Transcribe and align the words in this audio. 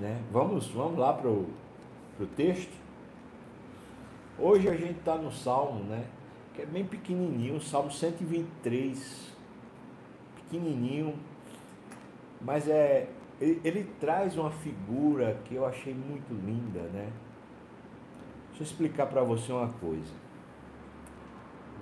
Né? 0.00 0.22
Vamos, 0.30 0.68
vamos 0.68 0.98
lá 0.98 1.12
para 1.12 1.28
o 1.28 1.46
texto. 2.36 2.72
Hoje 4.38 4.68
a 4.68 4.76
gente 4.76 4.98
está 4.98 5.16
no 5.16 5.32
Salmo, 5.32 5.84
né? 5.84 6.04
Que 6.54 6.62
é 6.62 6.66
bem 6.66 6.84
pequenininho, 6.84 7.60
Salmo 7.60 7.90
123. 7.90 9.34
Pequenininho, 10.36 11.14
mas 12.40 12.68
é 12.68 13.08
ele, 13.40 13.60
ele 13.64 13.84
traz 14.00 14.36
uma 14.36 14.50
figura 14.50 15.38
que 15.44 15.54
eu 15.54 15.66
achei 15.66 15.94
muito 15.94 16.32
linda, 16.32 16.82
né? 16.88 17.10
Deixa 18.48 18.62
eu 18.62 18.66
explicar 18.66 19.06
para 19.06 19.22
você 19.22 19.52
uma 19.52 19.68
coisa. 19.68 20.12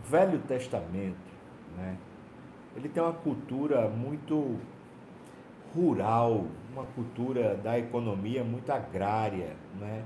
O 0.04 0.08
Velho 0.08 0.40
Testamento, 0.40 1.16
né? 1.76 1.96
Ele 2.76 2.88
tem 2.88 3.02
uma 3.02 3.12
cultura 3.12 3.88
muito 3.88 4.58
rural, 5.74 6.46
uma 6.72 6.84
cultura 6.84 7.56
da 7.56 7.78
economia 7.78 8.44
muito 8.44 8.70
agrária, 8.70 9.56
né? 9.78 10.04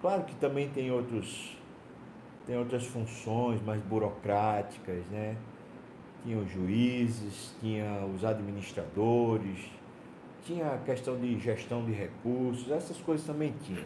Claro 0.00 0.24
que 0.24 0.34
também 0.36 0.68
tem 0.68 0.90
outros 0.90 1.56
tem 2.46 2.56
outras 2.56 2.86
funções 2.86 3.60
mais 3.62 3.80
burocráticas, 3.82 5.04
né? 5.08 5.36
Tinha 6.22 6.38
os 6.38 6.50
juízes, 6.50 7.54
tinha 7.60 8.06
os 8.06 8.24
administradores, 8.24 9.70
tinha 10.44 10.72
a 10.72 10.78
questão 10.78 11.18
de 11.18 11.38
gestão 11.38 11.84
de 11.84 11.92
recursos, 11.92 12.70
essas 12.70 12.96
coisas 12.98 13.26
também 13.26 13.52
tinha. 13.64 13.84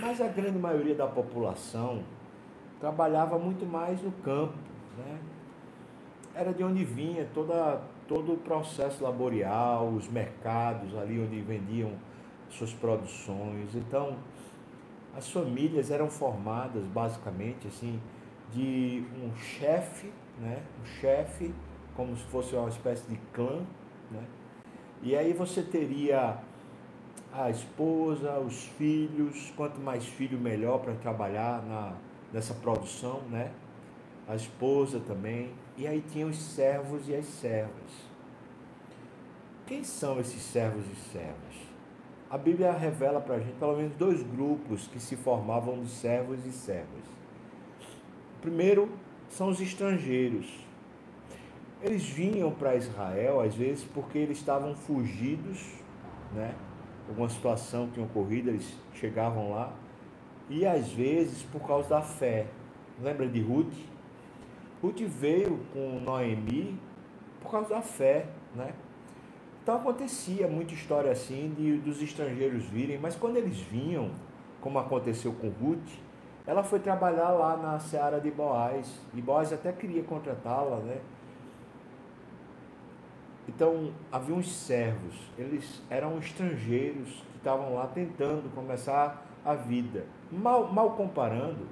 Mas 0.00 0.20
a 0.20 0.26
grande 0.26 0.58
maioria 0.58 0.96
da 0.96 1.06
população 1.06 2.02
trabalhava 2.80 3.38
muito 3.38 3.64
mais 3.64 4.02
no 4.02 4.10
campo, 4.10 4.58
né? 4.98 5.18
Era 6.34 6.52
de 6.52 6.64
onde 6.64 6.84
vinha 6.84 7.28
toda, 7.34 7.82
todo 8.08 8.32
o 8.32 8.36
processo 8.38 9.02
laborial, 9.04 9.88
os 9.88 10.08
mercados 10.08 10.96
ali 10.96 11.20
onde 11.20 11.40
vendiam 11.40 11.92
suas 12.48 12.72
produções. 12.72 13.74
Então, 13.74 14.16
as 15.14 15.30
famílias 15.30 15.90
eram 15.90 16.08
formadas 16.08 16.84
basicamente 16.86 17.68
assim 17.68 18.00
de 18.52 19.04
um 19.22 19.34
chefe, 19.36 20.12
né? 20.38 20.62
Um 20.80 20.86
chefe 20.86 21.54
como 21.94 22.16
se 22.16 22.24
fosse 22.24 22.54
uma 22.54 22.68
espécie 22.68 23.06
de 23.08 23.16
clã, 23.32 23.62
né? 24.10 24.24
E 25.02 25.16
aí 25.16 25.32
você 25.32 25.62
teria 25.62 26.38
a 27.32 27.50
esposa, 27.50 28.38
os 28.38 28.64
filhos, 28.78 29.52
quanto 29.56 29.80
mais 29.80 30.06
filho 30.06 30.38
melhor 30.38 30.78
para 30.78 30.94
trabalhar 30.94 31.62
na, 31.62 31.94
nessa 32.32 32.54
produção, 32.54 33.20
né? 33.30 33.50
A 34.28 34.34
esposa 34.34 35.00
também. 35.00 35.52
E 35.76 35.86
aí 35.86 36.00
tinha 36.00 36.26
os 36.26 36.36
servos 36.36 37.08
e 37.08 37.14
as 37.14 37.26
servas. 37.26 38.12
Quem 39.66 39.82
são 39.82 40.20
esses 40.20 40.42
servos 40.42 40.84
e 40.86 40.96
servas? 41.10 41.72
A 42.28 42.38
Bíblia 42.38 42.72
revela 42.72 43.20
para 43.20 43.36
a 43.36 43.38
gente 43.38 43.56
pelo 43.58 43.76
menos 43.76 43.94
dois 43.96 44.22
grupos 44.22 44.86
que 44.86 44.98
se 44.98 45.16
formavam 45.16 45.82
de 45.82 45.88
servos 45.90 46.44
e 46.46 46.52
servas. 46.52 47.04
O 48.38 48.40
primeiro 48.40 48.90
são 49.28 49.48
os 49.48 49.60
estrangeiros. 49.60 50.46
Eles 51.82 52.08
vinham 52.08 52.50
para 52.50 52.76
Israel, 52.76 53.40
às 53.40 53.54
vezes, 53.54 53.84
porque 53.84 54.18
eles 54.18 54.38
estavam 54.38 54.74
fugidos, 54.74 55.74
né? 56.32 56.54
Alguma 57.08 57.28
situação 57.28 57.90
tinha 57.92 58.06
ocorrido, 58.06 58.50
eles 58.50 58.76
chegavam 58.94 59.50
lá. 59.50 59.72
E 60.48 60.66
às 60.66 60.92
vezes 60.92 61.42
por 61.42 61.60
causa 61.66 61.88
da 61.88 62.02
fé. 62.02 62.46
Lembra 63.00 63.28
de 63.28 63.40
Ruth? 63.40 63.74
Ruth 64.82 65.00
veio 65.02 65.60
com 65.72 66.00
Noemi 66.00 66.78
por 67.40 67.52
causa 67.52 67.68
da 67.68 67.82
fé, 67.82 68.26
né? 68.54 68.74
Então 69.62 69.76
acontecia 69.76 70.48
muita 70.48 70.74
história 70.74 71.12
assim 71.12 71.54
de, 71.56 71.78
dos 71.78 72.02
estrangeiros 72.02 72.64
virem, 72.64 72.98
mas 72.98 73.14
quando 73.14 73.36
eles 73.36 73.58
vinham, 73.58 74.10
como 74.60 74.78
aconteceu 74.78 75.32
com 75.34 75.48
Ruth, 75.48 75.88
ela 76.44 76.64
foi 76.64 76.80
trabalhar 76.80 77.30
lá 77.30 77.56
na 77.56 77.78
seara 77.78 78.20
de 78.20 78.30
Boaz, 78.30 79.00
e 79.14 79.20
Boaz 79.22 79.52
até 79.52 79.70
queria 79.70 80.02
contratá-la, 80.02 80.78
né? 80.78 81.00
Então 83.48 83.92
havia 84.10 84.34
uns 84.34 84.52
servos, 84.52 85.14
eles 85.38 85.80
eram 85.88 86.18
estrangeiros 86.18 87.08
que 87.08 87.38
estavam 87.38 87.74
lá 87.74 87.86
tentando 87.86 88.52
começar 88.54 89.24
a 89.44 89.54
vida. 89.54 90.04
Mal, 90.30 90.72
mal 90.72 90.92
comparando, 90.92 91.68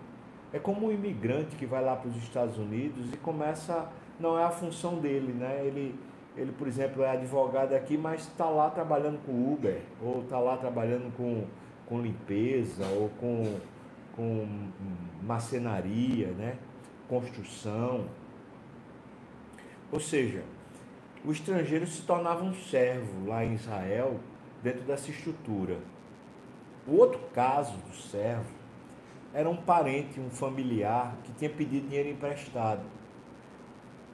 é 0.53 0.59
como 0.59 0.87
um 0.87 0.93
imigrante 0.93 1.56
que 1.56 1.66
vai 1.66 1.83
lá 1.83 1.97
para 1.97 2.09
os 2.09 2.16
Estados 2.16 2.59
Unidos 2.59 3.12
e 3.12 3.16
começa, 3.16 3.88
não 4.19 4.38
é 4.38 4.44
a 4.44 4.50
função 4.50 4.99
dele, 4.99 5.33
né? 5.33 5.62
Ele 5.65 5.94
ele, 6.37 6.53
por 6.53 6.69
exemplo, 6.69 7.03
é 7.03 7.11
advogado 7.11 7.75
aqui, 7.75 7.99
mas 7.99 8.22
está 8.22 8.49
lá 8.49 8.71
trabalhando 8.71 9.19
com 9.27 9.53
Uber, 9.53 9.81
ou 10.00 10.22
está 10.22 10.38
lá 10.38 10.56
trabalhando 10.56 11.15
com, 11.16 11.44
com 11.87 12.00
limpeza, 12.00 12.87
ou 12.87 13.11
com, 13.21 13.59
com 14.15 14.47
macenaria, 15.22 16.28
né? 16.28 16.56
construção. 17.09 18.05
Ou 19.91 19.99
seja, 19.99 20.44
o 21.25 21.32
estrangeiro 21.32 21.87
se 21.87 22.03
tornava 22.03 22.44
um 22.44 22.55
servo 22.55 23.27
lá 23.27 23.44
em 23.44 23.55
Israel, 23.55 24.21
dentro 24.62 24.82
dessa 24.82 25.11
estrutura. 25.11 25.78
O 26.87 26.97
outro 26.97 27.21
caso 27.34 27.77
do 27.78 27.94
servo 27.94 28.59
era 29.33 29.49
um 29.49 29.57
parente, 29.57 30.19
um 30.21 30.31
familiar, 30.31 31.15
que 31.25 31.33
tinha 31.33 31.51
pedido 31.51 31.89
dinheiro 31.89 32.09
emprestado. 32.09 32.83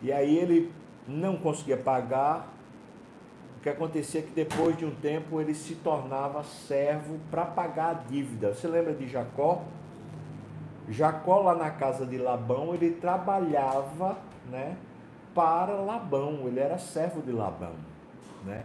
E 0.03 0.12
aí 0.12 0.37
ele 0.37 0.72
não 1.09 1.37
conseguia 1.37 1.77
pagar. 1.77 2.53
O 3.59 3.60
que 3.62 3.69
acontecia 3.69 4.21
é 4.21 4.22
que 4.22 4.31
depois 4.31 4.77
de 4.77 4.84
um 4.84 4.94
tempo 4.94 5.41
ele 5.41 5.54
se 5.54 5.75
tornava 5.77 6.44
servo 6.44 7.19
para 7.31 7.44
pagar 7.44 7.91
a 7.91 7.94
dívida. 7.94 8.54
Você 8.54 8.69
lembra 8.69 8.94
de 8.94 9.09
Jacó? 9.09 9.62
Jacó 10.88 11.41
lá 11.41 11.54
na 11.54 11.71
casa 11.71 12.06
de 12.06 12.16
Labão, 12.16 12.75
ele 12.75 12.93
trabalhava, 12.93 14.19
né, 14.48 14.77
para 15.34 15.72
Labão, 15.72 16.47
ele 16.47 16.60
era 16.60 16.78
servo 16.78 17.21
de 17.21 17.33
Labão, 17.33 17.75
né? 18.44 18.65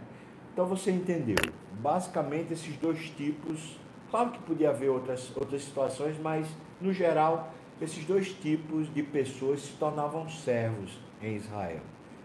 Então 0.52 0.66
você 0.66 0.92
entendeu? 0.92 1.36
Basicamente 1.80 2.52
esses 2.52 2.76
dois 2.76 3.10
tipos, 3.10 3.76
claro 4.12 4.30
que 4.30 4.38
podia 4.40 4.68
haver 4.68 4.90
outras 4.90 5.34
outras 5.34 5.64
situações, 5.64 6.16
mas 6.20 6.46
no 6.80 6.92
geral 6.92 7.52
esses 7.80 8.04
dois 8.04 8.32
tipos 8.32 8.92
de 8.92 9.02
pessoas 9.02 9.62
se 9.62 9.72
tornavam 9.72 10.28
servos 10.28 11.00
em 11.20 11.34
Israel. 11.34 11.80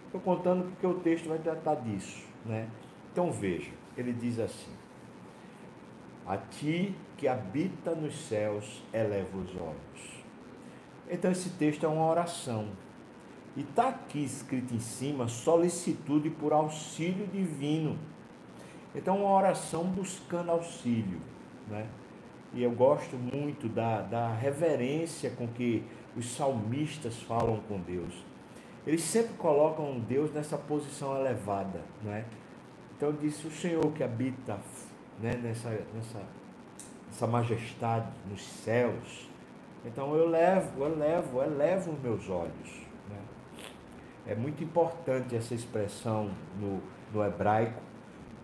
Estou 0.05 0.21
contando 0.21 0.65
porque 0.65 0.85
o 0.85 0.95
texto 0.95 1.29
vai 1.29 1.39
tratar 1.39 1.75
disso. 1.75 2.23
Né? 2.45 2.67
Então 3.11 3.31
veja, 3.31 3.71
ele 3.97 4.11
diz 4.11 4.37
assim: 4.37 4.71
A 6.25 6.37
ti 6.37 6.93
que 7.15 7.27
habita 7.27 7.95
nos 7.95 8.15
céus, 8.27 8.83
eleva 8.93 9.37
os 9.37 9.55
olhos. 9.55 10.17
Então 11.09 11.31
esse 11.31 11.51
texto 11.51 11.85
é 11.85 11.89
uma 11.89 12.05
oração. 12.05 12.67
E 13.55 13.61
está 13.61 13.87
aqui 13.87 14.23
escrito 14.23 14.75
em 14.75 14.79
cima 14.79 15.27
solicitude 15.27 16.29
por 16.29 16.53
auxílio 16.53 17.25
divino. 17.25 17.97
Então, 18.93 19.23
uma 19.23 19.31
oração 19.31 19.83
buscando 19.83 20.51
auxílio. 20.51 21.19
Né? 21.67 21.85
E 22.53 22.63
eu 22.63 22.71
gosto 22.71 23.15
muito 23.17 23.67
da, 23.67 24.01
da 24.01 24.33
reverência 24.33 25.29
com 25.31 25.47
que 25.47 25.83
os 26.15 26.35
salmistas 26.35 27.17
falam 27.23 27.59
com 27.67 27.79
Deus 27.79 28.13
eles 28.87 29.01
sempre 29.01 29.33
colocam 29.33 29.99
Deus 29.99 30.33
nessa 30.33 30.57
posição 30.57 31.19
elevada, 31.19 31.81
não 32.01 32.13
é? 32.13 32.23
Então 32.95 33.11
disse 33.11 33.45
o 33.45 33.51
Senhor 33.51 33.85
que 33.91 34.01
habita 34.01 34.57
né, 35.19 35.33
nessa, 35.43 35.69
nessa, 35.93 36.21
nessa 37.05 37.27
majestade 37.27 38.07
nos 38.29 38.41
céus. 38.41 39.29
Então 39.85 40.15
eu 40.15 40.29
levo, 40.29 40.81
eu 40.81 40.97
levo, 40.97 41.41
eu 41.41 41.57
levo 41.57 41.91
os 41.91 41.99
meus 41.99 42.29
olhos. 42.29 42.81
Né? 43.09 43.19
É 44.25 44.35
muito 44.35 44.63
importante 44.63 45.35
essa 45.35 45.53
expressão 45.53 46.31
no, 46.57 46.81
no 47.13 47.25
hebraico, 47.25 47.81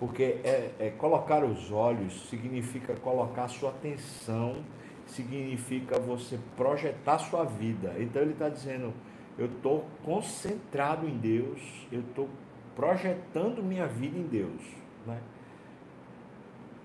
porque 0.03 0.41
é, 0.44 0.72
é, 0.80 0.90
colocar 0.90 1.46
os 1.46 1.72
olhos 1.72 2.28
significa 2.28 2.94
colocar 2.94 3.47
sua 3.47 3.70
atenção, 3.70 4.58
significa 5.08 5.97
você 5.97 6.38
projetar 6.58 7.20
sua 7.20 7.46
vida. 7.46 7.96
Então 7.97 8.22
ele 8.22 8.34
está 8.34 8.50
dizendo 8.50 8.94
eu 9.38 9.46
estou 9.46 9.85
concentrado 10.03 11.08
em 11.08 11.17
Deus, 11.17 11.88
eu 11.90 12.02
estou 12.02 12.28
projetando 12.76 13.64
minha 13.64 13.88
vida 13.88 14.17
em 14.17 14.23
Deus, 14.23 14.61
né? 15.08 15.22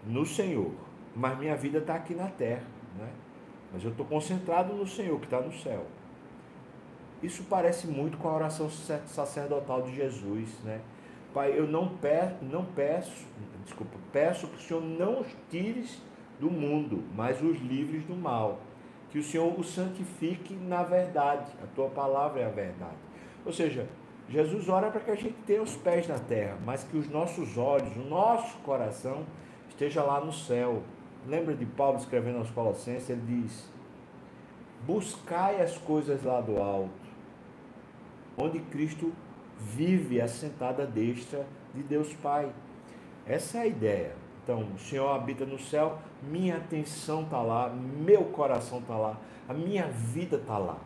no 0.07 0.25
Senhor. 0.25 0.71
Mas 1.13 1.37
minha 1.41 1.57
vida 1.57 1.79
está 1.79 1.97
aqui 1.97 2.15
na 2.15 2.29
terra, 2.29 2.69
né? 2.97 3.11
mas 3.73 3.83
eu 3.83 3.91
estou 3.91 4.07
concentrado 4.07 4.73
no 4.75 4.87
Senhor 4.87 5.19
que 5.19 5.27
está 5.27 5.41
no 5.41 5.53
céu. 5.53 5.85
Isso 7.21 7.43
parece 7.51 7.89
muito 7.89 8.17
com 8.17 8.29
a 8.29 8.37
oração 8.37 8.71
sacerdotal 8.71 9.83
de 9.83 9.97
Jesus, 9.97 10.51
né? 10.63 10.81
Pai, 11.39 11.55
eu 11.57 11.69
não 11.69 11.87
peço, 11.87 12.35
não 12.43 12.65
peço, 12.65 13.25
desculpa, 13.65 13.97
peço 14.13 14.49
que 14.49 14.57
o 14.57 14.59
Senhor 14.59 14.83
não 14.83 15.21
os 15.21 15.29
tires 15.49 16.03
do 16.41 16.51
mundo, 16.51 17.05
mas 17.15 17.41
os 17.41 17.61
livres 17.61 18.03
do 18.03 18.17
mal 18.17 18.59
que 19.09 19.21
o 19.21 19.23
Senhor 19.23 19.57
o 19.57 19.63
santifique 19.63 20.53
na 20.53 20.83
verdade. 20.83 21.53
A 21.63 21.67
tua 21.77 21.89
palavra 21.91 22.41
é 22.41 22.45
a 22.45 22.51
verdade. 22.51 22.97
Ou 23.47 23.53
seja, 23.53 23.87
Jesus 24.29 24.69
ora 24.69 24.91
para 24.91 25.01
que 25.01 25.13
a 25.13 25.15
gente 25.15 25.37
tenha 25.47 25.63
os 25.63 25.77
pés 25.77 26.09
na 26.09 26.19
terra, 26.19 26.59
mas 26.67 26.83
que 26.83 26.97
os 26.97 27.09
nossos 27.09 27.57
olhos, 27.57 27.97
o 27.97 28.09
nosso 28.09 28.59
coração 28.65 29.25
esteja 29.69 30.03
lá 30.03 30.21
no 30.21 30.33
céu. 30.33 30.83
Lembra 31.25 31.55
de 31.55 31.65
Paulo 31.65 31.99
escrevendo 31.99 32.39
aos 32.39 32.51
Colossenses? 32.51 33.11
Ele 33.11 33.43
diz: 33.45 33.71
Buscai 34.85 35.63
as 35.63 35.79
coisas 35.79 36.25
lá 36.25 36.41
do 36.41 36.61
alto, 36.61 36.91
onde 38.37 38.59
Cristo 38.59 39.13
vive 39.59 40.21
assentada 40.21 40.85
à 40.85 40.87
destra 40.87 41.47
de 41.75 41.83
Deus 41.83 42.13
Pai. 42.15 42.51
Essa 43.27 43.59
é 43.59 43.61
a 43.63 43.67
ideia. 43.67 44.13
Então, 44.43 44.67
o 44.75 44.79
Senhor 44.79 45.09
habita 45.11 45.45
no 45.45 45.59
céu, 45.59 45.99
minha 46.23 46.57
atenção 46.57 47.23
está 47.23 47.43
lá, 47.43 47.69
meu 47.69 48.25
coração 48.25 48.79
está 48.79 48.97
lá, 48.97 49.21
a 49.47 49.53
minha 49.53 49.87
vida 49.89 50.37
está 50.37 50.57
lá. 50.57 50.79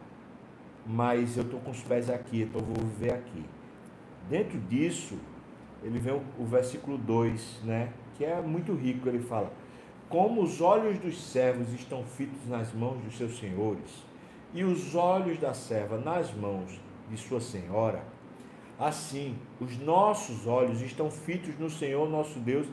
Mas 0.85 1.37
eu 1.37 1.45
estou 1.45 1.61
com 1.61 1.71
os 1.71 1.81
pés 1.81 2.11
aqui, 2.11 2.43
então 2.43 2.61
vou 2.61 2.75
viver 2.75 3.13
aqui. 3.13 3.45
Dentro 4.29 4.59
disso, 4.59 5.17
ele 5.81 6.01
vem 6.01 6.13
o, 6.13 6.23
o 6.39 6.45
versículo 6.45 6.99
2, 6.99 7.61
né? 7.63 7.93
Que 8.17 8.25
é 8.25 8.41
muito 8.41 8.75
rico, 8.75 9.09
ele 9.09 9.21
fala: 9.21 9.53
Como 10.09 10.43
os 10.43 10.61
olhos 10.61 10.99
dos 10.99 11.23
servos 11.23 11.73
estão 11.73 12.03
fitos 12.03 12.49
nas 12.49 12.73
mãos 12.73 13.01
dos 13.05 13.17
seus 13.17 13.39
senhores, 13.39 14.05
e 14.53 14.65
os 14.65 14.97
olhos 14.97 15.39
da 15.39 15.55
serva 15.55 15.99
nas 15.99 16.35
mãos 16.35 16.81
de 17.09 17.17
sua 17.17 17.41
senhora, 17.41 18.03
assim 18.83 19.37
os 19.61 19.79
nossos 19.79 20.47
olhos 20.47 20.81
estão 20.83 21.11
fitos 21.11 21.57
no 21.59 21.71
Senhor 21.71 22.09
nosso 22.09 22.39
Deus 22.41 22.67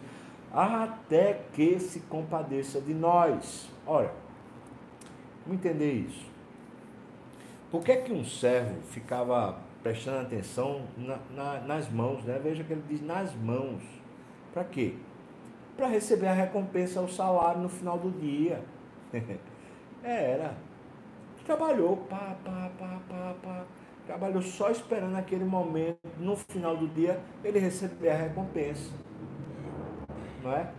até 0.51 1.41
que 1.53 1.79
se 1.79 1.99
compadeça 2.01 2.81
de 2.81 2.93
nós. 2.93 3.69
Ora, 3.85 4.11
vamos 5.45 5.59
entender 5.59 5.91
isso. 5.91 6.25
Por 7.69 7.83
que, 7.83 7.95
que 7.97 8.11
um 8.11 8.25
servo 8.25 8.81
ficava 8.89 9.59
prestando 9.83 10.21
atenção 10.21 10.81
na, 10.97 11.19
na, 11.29 11.59
nas 11.61 11.89
mãos? 11.89 12.23
Né? 12.23 12.39
Veja 12.43 12.63
que 12.63 12.73
ele 12.73 12.83
diz 12.87 13.01
nas 13.01 13.35
mãos. 13.35 13.83
Para 14.51 14.63
quê? 14.63 14.95
Para 15.77 15.87
receber 15.87 16.27
a 16.27 16.33
recompensa, 16.33 16.99
o 16.99 17.07
salário 17.07 17.61
no 17.61 17.69
final 17.69 17.97
do 17.97 18.11
dia. 18.11 18.63
É, 20.01 20.31
era. 20.31 20.55
Trabalhou, 21.45 21.97
pá, 21.97 22.37
pá, 22.41 22.71
pá, 22.79 23.01
pá, 23.09 23.35
pá. 23.43 23.65
Trabalhou 24.09 24.41
só 24.41 24.71
esperando 24.71 25.15
aquele 25.15 25.45
momento, 25.45 25.99
no 26.17 26.35
final 26.35 26.75
do 26.75 26.87
dia, 26.87 27.21
ele 27.43 27.59
receber 27.59 28.09
a 28.09 28.15
recompensa 28.15 28.91
não 30.43 30.51
é? 30.51 30.71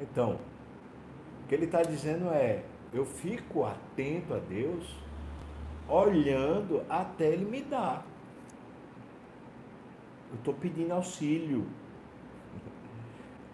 Então, 0.00 0.38
o 1.44 1.48
que 1.48 1.54
ele 1.54 1.66
está 1.66 1.82
dizendo 1.82 2.28
é: 2.30 2.64
eu 2.92 3.04
fico 3.04 3.64
atento 3.64 4.34
a 4.34 4.38
Deus, 4.38 4.96
olhando 5.88 6.82
até 6.88 7.26
Ele 7.26 7.44
me 7.44 7.62
dar. 7.62 8.04
Eu 10.30 10.38
estou 10.38 10.54
pedindo 10.54 10.92
auxílio. 10.92 11.66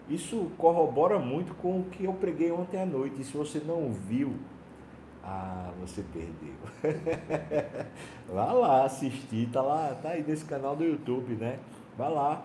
Isso 0.08 0.50
corrobora 0.58 1.18
muito 1.18 1.54
com 1.54 1.80
o 1.80 1.84
que 1.84 2.04
eu 2.04 2.12
preguei 2.12 2.50
ontem 2.50 2.80
à 2.80 2.84
noite. 2.84 3.20
E 3.20 3.24
se 3.24 3.36
você 3.36 3.58
não 3.60 3.92
viu, 3.92 4.34
ah, 5.24 5.72
você 5.80 6.04
perdeu. 6.12 6.54
Vá 8.28 8.52
lá 8.52 8.84
assistir, 8.84 9.48
tá 9.50 9.62
lá, 9.62 9.96
tá 10.02 10.10
aí 10.10 10.22
nesse 10.22 10.44
canal 10.44 10.76
do 10.76 10.84
YouTube, 10.84 11.34
né? 11.34 11.58
Vá 11.96 12.08
lá. 12.08 12.44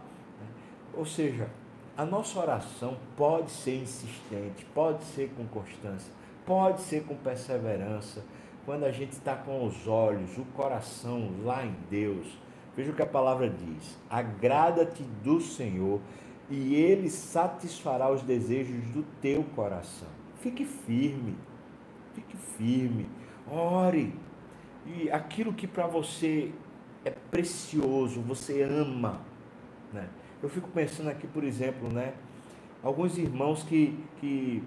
Ou 0.93 1.05
seja, 1.05 1.49
a 1.97 2.05
nossa 2.05 2.39
oração 2.39 2.97
pode 3.17 3.51
ser 3.51 3.81
insistente, 3.81 4.65
pode 4.73 5.03
ser 5.03 5.29
com 5.35 5.45
constância, 5.47 6.11
pode 6.45 6.81
ser 6.81 7.03
com 7.03 7.15
perseverança, 7.15 8.23
quando 8.65 8.85
a 8.85 8.91
gente 8.91 9.11
está 9.11 9.35
com 9.35 9.65
os 9.65 9.85
olhos, 9.85 10.37
o 10.37 10.45
coração 10.55 11.31
lá 11.43 11.65
em 11.65 11.75
Deus. 11.89 12.27
Veja 12.77 12.91
o 12.91 12.95
que 12.95 13.01
a 13.01 13.07
palavra 13.07 13.49
diz: 13.49 13.97
agrada-te 14.09 15.03
do 15.23 15.41
Senhor 15.41 15.99
e 16.49 16.75
Ele 16.75 17.09
satisfará 17.09 18.09
os 18.09 18.21
desejos 18.21 18.81
do 18.91 19.03
teu 19.21 19.43
coração. 19.55 20.07
Fique 20.39 20.63
firme, 20.63 21.35
fique 22.19 22.37
firme, 22.57 23.07
ore. 23.49 24.13
E 24.85 25.09
aquilo 25.11 25.53
que 25.53 25.67
para 25.67 25.87
você 25.87 26.51
é 27.05 27.11
precioso, 27.31 28.21
você 28.21 28.63
ama, 28.63 29.21
né? 29.93 30.07
Eu 30.41 30.49
fico 30.49 30.69
pensando 30.69 31.09
aqui, 31.09 31.27
por 31.27 31.43
exemplo, 31.43 31.91
né? 31.91 32.13
Alguns 32.81 33.17
irmãos 33.17 33.63
que, 33.63 33.97
que 34.19 34.63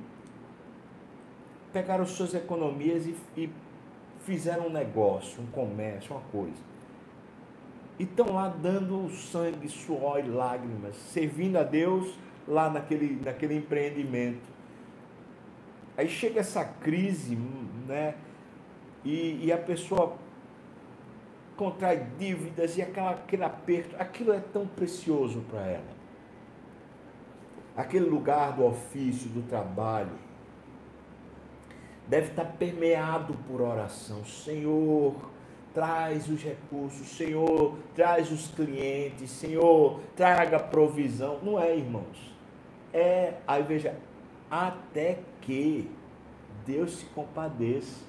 pegaram 1.72 2.04
suas 2.06 2.34
economias 2.34 3.06
e, 3.06 3.16
e 3.36 3.50
fizeram 4.20 4.66
um 4.66 4.70
negócio, 4.70 5.42
um 5.42 5.46
comércio, 5.46 6.12
uma 6.12 6.22
coisa. 6.30 6.72
E 7.98 8.04
estão 8.04 8.34
lá 8.34 8.48
dando 8.48 9.10
sangue, 9.10 9.68
suor 9.68 10.20
e 10.20 10.28
lágrimas, 10.28 10.94
servindo 10.96 11.56
a 11.56 11.62
Deus 11.62 12.14
lá 12.46 12.68
naquele, 12.68 13.20
naquele 13.24 13.56
empreendimento. 13.56 14.52
Aí 15.96 16.08
chega 16.08 16.40
essa 16.40 16.64
crise, 16.64 17.36
né? 17.86 18.14
E, 19.04 19.46
e 19.46 19.52
a 19.52 19.58
pessoa 19.58 20.16
contrai 21.56 22.06
dívidas 22.18 22.76
e 22.76 22.82
aquela, 22.82 23.10
aquele 23.10 23.44
aperto, 23.44 23.96
aquilo 23.98 24.32
é 24.32 24.40
tão 24.40 24.66
precioso 24.66 25.40
para 25.50 25.60
ela. 25.60 26.02
Aquele 27.76 28.06
lugar 28.06 28.52
do 28.52 28.64
ofício, 28.64 29.28
do 29.30 29.42
trabalho, 29.48 30.12
deve 32.06 32.28
estar 32.28 32.44
permeado 32.44 33.34
por 33.48 33.60
oração. 33.60 34.24
Senhor, 34.24 35.14
traz 35.72 36.28
os 36.28 36.42
recursos, 36.42 37.08
Senhor, 37.08 37.76
traz 37.94 38.30
os 38.30 38.48
clientes, 38.48 39.30
Senhor, 39.30 40.00
traga 40.16 40.58
provisão. 40.58 41.38
Não 41.42 41.58
é, 41.58 41.76
irmãos. 41.76 42.32
É, 42.92 43.34
aí 43.46 43.62
veja, 43.62 43.96
até 44.52 45.18
que 45.40 45.90
Deus 46.66 46.98
se 46.98 47.06
compadeça. 47.06 48.04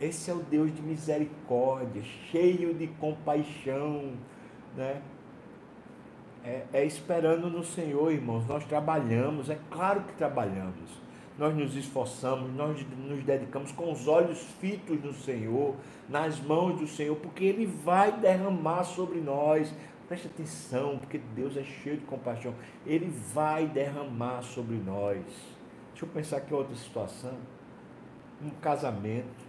Esse 0.00 0.30
é 0.30 0.34
o 0.34 0.38
Deus 0.38 0.72
de 0.72 0.80
misericórdia, 0.80 2.00
cheio 2.30 2.72
de 2.72 2.86
compaixão, 2.86 4.12
né? 4.76 5.02
É, 6.44 6.62
é, 6.72 6.84
esperando 6.84 7.50
no 7.50 7.64
Senhor, 7.64 8.12
irmãos. 8.12 8.46
Nós 8.46 8.64
trabalhamos, 8.64 9.50
é 9.50 9.58
claro 9.72 10.02
que 10.02 10.12
trabalhamos. 10.12 10.88
Nós 11.36 11.52
nos 11.52 11.74
esforçamos, 11.74 12.54
nós 12.54 12.86
nos 12.96 13.24
dedicamos 13.24 13.72
com 13.72 13.90
os 13.90 14.06
olhos 14.06 14.38
fitos 14.60 15.02
no 15.02 15.12
Senhor, 15.12 15.74
nas 16.08 16.38
mãos 16.40 16.78
do 16.78 16.86
Senhor, 16.86 17.16
porque 17.16 17.44
Ele 17.44 17.66
vai 17.66 18.12
derramar 18.12 18.84
sobre 18.84 19.18
nós. 19.18 19.74
Preste 20.08 20.26
atenção, 20.26 20.98
porque 20.98 21.18
Deus 21.36 21.56
é 21.56 21.62
cheio 21.62 21.98
de 21.98 22.06
compaixão. 22.06 22.54
Ele 22.86 23.12
vai 23.32 23.66
derramar 23.66 24.42
sobre 24.42 24.76
nós. 24.76 25.22
Deixa 25.90 26.04
eu 26.04 26.08
pensar 26.08 26.38
aqui 26.38 26.54
outra 26.54 26.74
situação. 26.74 27.34
Um 28.42 28.50
casamento 28.50 29.48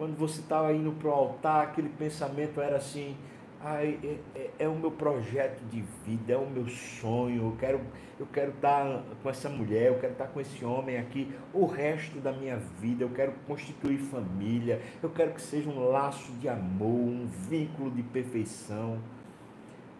quando 0.00 0.16
você 0.16 0.40
estava 0.40 0.72
indo 0.72 0.92
para 0.92 1.10
o 1.10 1.12
altar, 1.12 1.62
aquele 1.62 1.90
pensamento 1.90 2.58
era 2.58 2.78
assim: 2.78 3.14
ah, 3.62 3.84
é, 3.84 4.18
é, 4.34 4.50
é, 4.60 4.66
o 4.66 4.74
meu 4.74 4.90
projeto 4.90 5.60
de 5.68 5.82
vida, 6.06 6.32
é 6.32 6.36
o 6.38 6.48
meu 6.48 6.66
sonho, 6.68 7.50
eu 7.50 7.56
quero, 7.58 7.80
eu 8.18 8.26
quero 8.32 8.50
estar 8.52 9.02
com 9.22 9.28
essa 9.28 9.50
mulher, 9.50 9.88
eu 9.88 9.98
quero 9.98 10.12
estar 10.14 10.28
com 10.28 10.40
esse 10.40 10.64
homem 10.64 10.96
aqui 10.96 11.30
o 11.52 11.66
resto 11.66 12.18
da 12.18 12.32
minha 12.32 12.56
vida, 12.80 13.04
eu 13.04 13.10
quero 13.10 13.32
constituir 13.46 13.98
família, 13.98 14.80
eu 15.02 15.10
quero 15.10 15.32
que 15.32 15.42
seja 15.42 15.68
um 15.68 15.90
laço 15.90 16.32
de 16.40 16.48
amor, 16.48 16.88
um 16.88 17.26
vínculo 17.26 17.90
de 17.90 18.02
perfeição. 18.02 18.98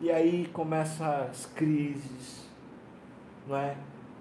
E 0.00 0.11
aí 0.11 0.49
começam 0.50 1.07
as 1.07 1.45
crises, 1.45 2.49
não 3.47 3.54
é? 3.54 3.76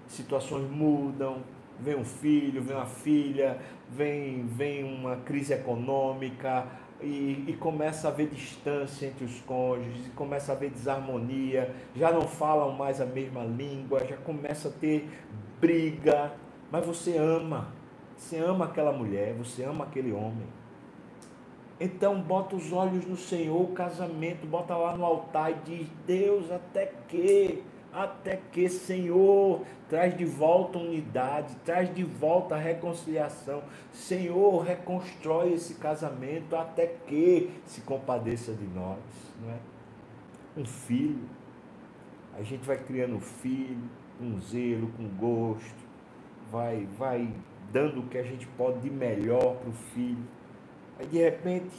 Situações 0.08 0.70
mudam, 0.70 1.38
vem 1.78 1.96
um 1.96 2.04
filho, 2.04 2.62
vem 2.62 2.76
uma 2.76 2.84
filha, 2.84 3.58
vem, 3.88 4.46
vem 4.46 4.84
uma 4.84 5.16
crise 5.16 5.54
econômica 5.54 6.66
e, 7.00 7.46
e, 7.48 7.56
começa 7.58 8.08
a 8.08 8.10
haver 8.10 8.28
distância 8.28 9.06
entre 9.06 9.24
os 9.24 9.40
cônjuges, 9.40 10.08
começa 10.14 10.52
a 10.52 10.54
haver 10.54 10.68
desarmonia, 10.68 11.74
já 11.96 12.12
não 12.12 12.28
falam 12.28 12.72
mais 12.72 13.00
a 13.00 13.06
mesma 13.06 13.42
língua, 13.42 14.04
já 14.06 14.18
começa 14.18 14.68
a 14.68 14.70
ter 14.70 15.08
briga, 15.58 16.30
mas 16.70 16.84
você 16.84 17.16
ama, 17.16 17.68
você 18.14 18.36
ama 18.36 18.66
aquela 18.66 18.92
mulher, 18.92 19.32
você 19.32 19.64
ama 19.64 19.84
aquele 19.84 20.12
homem. 20.12 20.59
Então 21.80 22.20
bota 22.20 22.54
os 22.54 22.72
olhos 22.72 23.06
no 23.06 23.16
Senhor, 23.16 23.62
o 23.62 23.72
casamento, 23.72 24.46
bota 24.46 24.76
lá 24.76 24.94
no 24.94 25.04
altar 25.04 25.50
e 25.50 25.54
diz, 25.64 25.88
Deus, 26.06 26.50
até 26.50 26.92
que 27.08 27.64
até 27.92 28.38
que, 28.52 28.68
Senhor, 28.68 29.62
traz 29.88 30.16
de 30.16 30.24
volta 30.24 30.78
unidade, 30.78 31.56
traz 31.64 31.92
de 31.92 32.04
volta 32.04 32.54
a 32.54 32.58
reconciliação. 32.58 33.62
Senhor, 33.92 34.62
reconstrói 34.62 35.54
esse 35.54 35.74
casamento 35.74 36.54
até 36.54 36.86
que 36.86 37.50
se 37.66 37.80
compadeça 37.80 38.52
de 38.52 38.64
nós, 38.66 38.98
não 39.42 39.50
é? 39.50 39.58
Um 40.56 40.64
filho, 40.64 41.28
a 42.36 42.42
gente 42.42 42.64
vai 42.64 42.76
criando 42.76 43.16
um 43.16 43.20
filho, 43.20 43.90
com 44.18 44.38
zelo, 44.40 44.88
com 44.96 45.08
gosto, 45.08 45.84
vai, 46.50 46.86
vai 46.96 47.28
dando 47.72 48.00
o 48.00 48.06
que 48.06 48.18
a 48.18 48.22
gente 48.22 48.46
pode 48.48 48.80
de 48.80 48.90
melhor 48.90 49.56
para 49.56 49.70
o 49.70 49.72
filho. 49.72 50.24
Aí 51.00 51.06
de 51.06 51.16
repente 51.16 51.70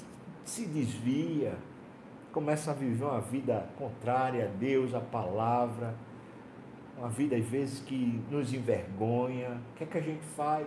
se 0.44 0.66
desvia, 0.66 1.54
começa 2.34 2.72
a 2.72 2.74
viver 2.74 3.04
uma 3.04 3.22
vida 3.22 3.70
contrária 3.78 4.46
a 4.46 4.48
Deus, 4.48 4.96
a 4.96 5.00
palavra. 5.00 5.94
uma 6.98 7.08
vida 7.08 7.36
às 7.36 7.46
vezes 7.46 7.82
que 7.82 8.20
nos 8.32 8.52
envergonha. 8.52 9.62
O 9.74 9.78
que 9.78 9.84
é 9.84 9.88
que 9.88 9.98
a 10.00 10.02
gente 10.02 10.26
faz? 10.36 10.66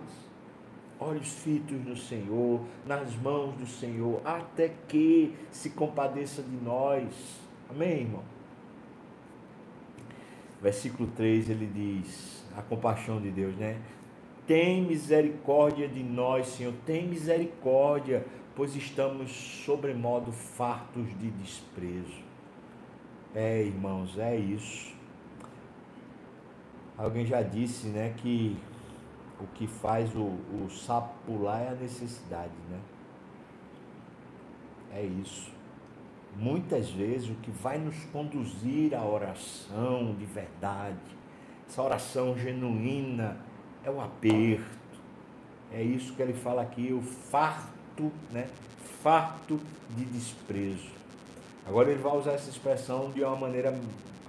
Olhos 0.97 1.33
fitos 1.33 1.77
no 1.85 1.97
Senhor, 1.97 2.61
nas 2.85 3.13
mãos 3.17 3.55
do 3.55 3.67
Senhor, 3.67 4.21
até 4.23 4.69
que 4.87 5.35
se 5.51 5.71
compadeça 5.71 6.41
de 6.41 6.55
nós. 6.63 7.13
Amém, 7.69 8.03
irmão? 8.03 8.23
Versículo 10.61 11.09
3 11.13 11.49
ele 11.49 11.65
diz: 11.67 12.45
a 12.55 12.61
compaixão 12.61 13.19
de 13.19 13.31
Deus, 13.31 13.53
né? 13.57 13.81
Tem 14.47 14.83
misericórdia 14.83 15.87
de 15.87 16.03
nós, 16.03 16.47
Senhor, 16.47 16.73
tem 16.85 17.07
misericórdia, 17.07 18.25
pois 18.55 18.75
estamos 18.75 19.31
sobremodo 19.31 20.31
fartos 20.31 21.07
de 21.19 21.31
desprezo. 21.31 22.23
É, 23.33 23.63
irmãos, 23.63 24.17
é 24.17 24.35
isso. 24.35 24.93
Alguém 26.97 27.25
já 27.25 27.41
disse, 27.41 27.87
né, 27.87 28.13
que 28.17 28.55
o 29.39 29.47
que 29.47 29.67
faz 29.67 30.15
o, 30.15 30.23
o 30.23 30.69
sapo 30.69 31.13
pular 31.25 31.61
é 31.61 31.69
a 31.69 31.75
necessidade, 31.75 32.53
né? 32.69 32.79
É 34.93 35.03
isso. 35.03 35.51
Muitas 36.37 36.89
vezes 36.89 37.29
o 37.29 37.35
que 37.35 37.51
vai 37.51 37.77
nos 37.77 37.97
conduzir 38.05 38.93
à 38.93 39.03
oração 39.03 40.15
de 40.15 40.25
verdade, 40.25 40.97
essa 41.67 41.81
oração 41.81 42.37
genuína, 42.37 43.37
é 43.85 43.89
o 43.89 44.01
aperto. 44.01 44.65
É 45.71 45.81
isso 45.81 46.13
que 46.13 46.21
ele 46.21 46.33
fala 46.33 46.61
aqui, 46.61 46.91
o 46.91 47.01
farto, 47.01 48.11
né? 48.31 48.47
Farto 49.01 49.59
de 49.95 50.05
desprezo. 50.05 50.89
Agora 51.67 51.89
ele 51.89 52.01
vai 52.01 52.17
usar 52.17 52.33
essa 52.33 52.49
expressão 52.49 53.11
de 53.11 53.23
uma 53.23 53.35
maneira 53.35 53.77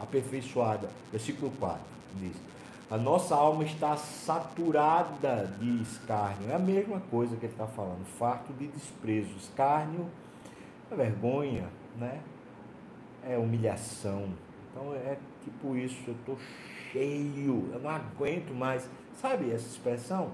aperfeiçoada. 0.00 0.90
Versículo 1.10 1.50
4 1.58 1.80
diz: 2.16 2.36
A 2.90 2.96
nossa 2.96 3.34
alma 3.34 3.64
está 3.64 3.96
saturada 3.96 5.46
de 5.58 5.82
escárnio. 5.82 6.50
É 6.50 6.54
a 6.54 6.58
mesma 6.58 7.00
coisa 7.10 7.36
que 7.36 7.46
ele 7.46 7.52
está 7.52 7.66
falando, 7.66 8.04
farto 8.18 8.52
de 8.52 8.66
desprezo. 8.68 9.34
Escárnio 9.38 10.06
é 10.90 10.94
vergonha, 10.94 11.68
né? 11.98 12.20
É 13.24 13.36
humilhação. 13.38 14.28
Então 14.70 14.94
é 14.94 15.16
tipo 15.44 15.76
isso, 15.76 15.96
eu 16.06 16.14
estou 16.14 16.38
cheio, 16.92 17.70
eu 17.72 17.80
não 17.80 17.90
aguento 17.90 18.52
mais. 18.52 18.88
Sabe 19.16 19.50
essa 19.50 19.66
expressão? 19.66 20.30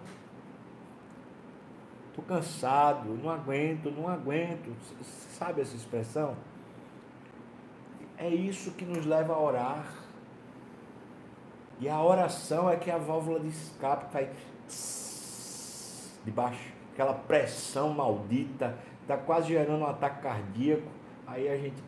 Estou 2.08 2.24
cansado, 2.24 3.08
não 3.08 3.30
aguento, 3.30 3.90
não 3.90 4.08
aguento. 4.08 4.74
Sabe 5.02 5.62
essa 5.62 5.74
expressão? 5.74 6.36
É 8.18 8.28
isso 8.28 8.72
que 8.72 8.84
nos 8.84 9.06
leva 9.06 9.34
a 9.34 9.40
orar. 9.40 9.86
E 11.80 11.88
a 11.88 12.00
oração 12.02 12.68
é 12.68 12.76
que 12.76 12.90
a 12.90 12.98
válvula 12.98 13.40
de 13.40 13.48
escape 13.48 14.12
vai 14.12 14.30
debaixo, 16.24 16.72
aquela 16.92 17.14
pressão 17.14 17.92
maldita, 17.92 18.78
está 19.00 19.16
quase 19.16 19.48
gerando 19.48 19.80
um 19.80 19.86
ataque 19.86 20.22
cardíaco. 20.22 20.88
Aí 21.26 21.48
a 21.48 21.56
gente, 21.56 21.82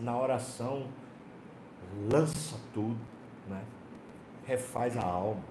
na 0.00 0.16
oração, 0.18 0.86
lança 2.10 2.56
tudo, 2.72 2.98
né? 3.48 3.62
Refaz 4.50 4.96
a 4.96 5.04
alma. 5.04 5.42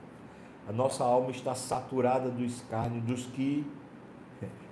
A 0.67 0.73
nossa 0.73 1.03
alma 1.03 1.31
está 1.31 1.55
saturada 1.55 2.29
do 2.29 2.43
escárnio 2.43 3.01
dos 3.01 3.25
que 3.27 3.65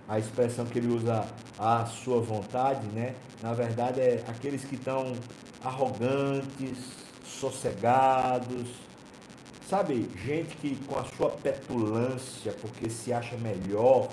a 0.08 0.20
expressão 0.20 0.66
que 0.66 0.80
ele 0.80 0.94
usa 0.94 1.26
a 1.58 1.86
sua 1.86 2.20
vontade, 2.20 2.86
né? 2.88 3.16
Na 3.42 3.54
verdade 3.54 4.00
é 4.00 4.24
aqueles 4.28 4.64
que 4.64 4.76
estão 4.76 5.14
arrogantes, 5.64 6.78
sossegados, 7.24 8.70
sabe? 9.68 10.10
Gente 10.26 10.56
que 10.58 10.76
com 10.86 10.98
a 11.00 11.04
sua 11.06 11.30
petulância, 11.30 12.54
porque 12.62 12.90
se 12.90 13.12
acha 13.12 13.36
melhor, 13.38 14.10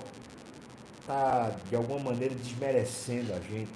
tá 1.05 1.55
de 1.69 1.75
alguma 1.75 1.99
maneira 1.99 2.33
desmerecendo 2.35 3.33
a 3.33 3.39
gente, 3.39 3.71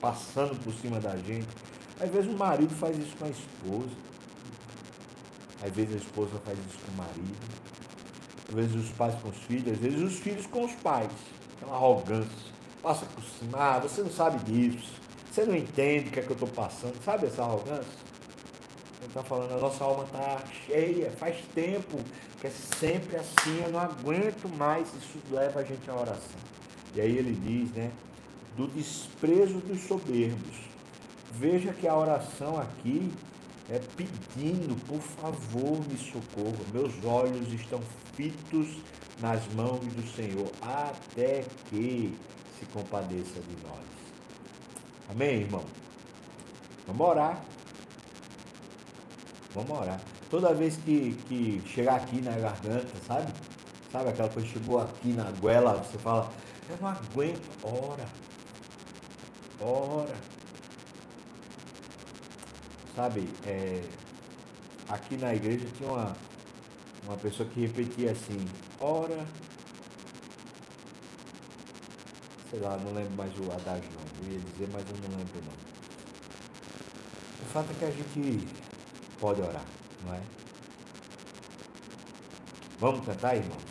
passando 0.00 0.56
por 0.62 0.72
cima 0.72 0.98
da 1.00 1.16
gente. 1.16 1.48
Às 2.00 2.10
vezes 2.10 2.30
o 2.32 2.36
marido 2.36 2.74
faz 2.74 2.96
isso 2.96 3.16
com 3.16 3.24
a 3.24 3.28
esposa. 3.28 4.07
Às 5.62 5.72
vezes 5.72 5.94
a 5.94 5.98
esposa 5.98 6.38
faz 6.44 6.58
isso 6.58 6.78
com 6.84 6.92
o 6.92 6.96
marido, 6.96 7.36
às 8.48 8.54
vezes 8.54 8.74
os 8.76 8.90
pais 8.90 9.14
com 9.20 9.28
os 9.28 9.36
filhos, 9.38 9.72
às 9.72 9.78
vezes 9.78 10.00
os 10.00 10.18
filhos 10.18 10.46
com 10.46 10.64
os 10.64 10.72
pais. 10.76 11.10
É 11.60 11.64
uma 11.64 11.74
arrogância. 11.74 12.58
Passa 12.82 13.04
por 13.06 13.22
cima, 13.24 13.58
ah, 13.58 13.78
você 13.80 14.02
não 14.02 14.10
sabe 14.10 14.38
disso, 14.44 14.94
você 15.30 15.44
não 15.44 15.56
entende 15.56 16.08
o 16.08 16.12
que 16.12 16.20
é 16.20 16.22
que 16.22 16.30
eu 16.30 16.34
estou 16.34 16.48
passando, 16.48 16.94
sabe 17.04 17.26
essa 17.26 17.42
arrogância? 17.42 18.08
Ele 19.00 19.08
está 19.08 19.22
falando, 19.22 19.52
a 19.52 19.58
nossa 19.58 19.84
alma 19.84 20.04
está 20.04 20.42
cheia, 20.66 21.10
faz 21.12 21.36
tempo 21.54 21.98
que 22.40 22.46
é 22.46 22.50
sempre 22.50 23.16
assim, 23.16 23.62
eu 23.64 23.70
não 23.70 23.80
aguento 23.80 24.48
mais, 24.56 24.88
isso 24.94 25.18
leva 25.30 25.60
a 25.60 25.64
gente 25.64 25.90
à 25.90 25.94
oração. 25.94 26.40
E 26.94 27.00
aí 27.00 27.18
ele 27.18 27.32
diz, 27.32 27.70
né, 27.72 27.90
do 28.56 28.66
desprezo 28.68 29.58
dos 29.60 29.80
soberbos. 29.82 30.56
Veja 31.32 31.72
que 31.72 31.86
a 31.86 31.96
oração 31.96 32.58
aqui 32.58 33.12
é, 33.70 33.78
pedindo, 33.96 34.74
por 34.86 35.00
favor, 35.00 35.78
me 35.86 35.98
socorra. 35.98 36.64
Meus 36.72 37.04
olhos 37.04 37.52
estão 37.52 37.80
fitos 38.14 38.78
nas 39.20 39.46
mãos 39.54 39.80
do 39.80 40.06
Senhor, 40.14 40.50
até 40.62 41.44
que 41.68 42.16
se 42.58 42.64
compadeça 42.66 43.40
de 43.40 43.66
nós. 43.66 43.86
Amém, 45.10 45.42
irmão? 45.42 45.64
Vamos 46.86 47.06
orar. 47.06 47.44
Vamos 49.54 49.70
orar. 49.78 50.00
Toda 50.30 50.54
vez 50.54 50.76
que, 50.76 51.12
que 51.28 51.62
chegar 51.66 51.96
aqui 51.96 52.20
na 52.22 52.32
garganta, 52.32 52.92
sabe? 53.06 53.32
Sabe 53.92 54.10
aquela 54.10 54.28
coisa 54.28 54.46
que 54.46 54.58
chegou 54.58 54.80
aqui 54.80 55.12
na 55.12 55.30
goela, 55.32 55.74
você 55.74 55.98
fala, 55.98 56.30
eu 56.68 56.76
não 56.80 56.88
aguento. 56.88 57.48
Ora. 57.62 58.06
Ora 59.60 60.37
Sabe, 62.98 63.28
é, 63.46 63.80
aqui 64.88 65.16
na 65.18 65.32
igreja 65.32 65.64
tinha 65.76 65.88
uma, 65.88 66.16
uma 67.04 67.16
pessoa 67.16 67.48
que 67.48 67.60
repetia 67.60 68.10
assim, 68.10 68.44
ora. 68.80 69.24
Sei 72.50 72.58
lá, 72.58 72.76
não 72.78 72.92
lembro 72.92 73.14
mais 73.14 73.32
o 73.38 73.52
adágio 73.52 73.88
não. 73.94 74.26
Eu 74.26 74.32
ia 74.32 74.40
dizer, 74.40 74.68
mas 74.72 74.84
eu 74.90 74.96
não 74.96 75.16
lembro 75.16 75.40
não. 75.46 75.52
O 77.40 77.44
fato 77.52 77.70
é 77.70 77.74
que 77.74 77.84
a 77.84 77.90
gente 77.92 78.48
pode 79.20 79.42
orar, 79.42 79.64
não 80.04 80.14
é? 80.14 80.20
Vamos 82.80 83.06
cantar, 83.06 83.36
irmãos? 83.36 83.67